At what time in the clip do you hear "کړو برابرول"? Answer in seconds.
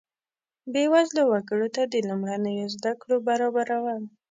3.01-4.01